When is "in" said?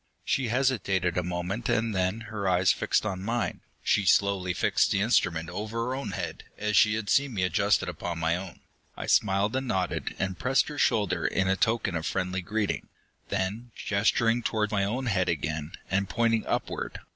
11.27-11.55